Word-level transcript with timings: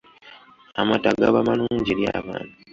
Amata 0.79 1.09
gaba 1.19 1.39
malungi 1.47 1.89
eri 1.93 2.05
abaana. 2.17 2.53